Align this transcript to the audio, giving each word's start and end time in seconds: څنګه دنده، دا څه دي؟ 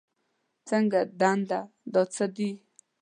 څنګه 0.67 0.99
دنده، 1.19 1.59
دا 1.93 2.01
څه 2.13 2.25
دي؟ 2.35 2.49